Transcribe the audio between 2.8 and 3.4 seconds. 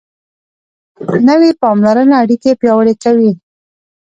کوي